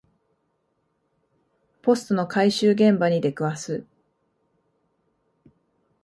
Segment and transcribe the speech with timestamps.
[1.83, 3.85] ポストの回収現場に出くわす